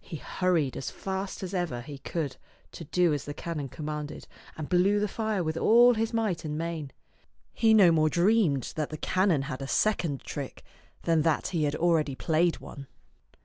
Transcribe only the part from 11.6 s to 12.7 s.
had already played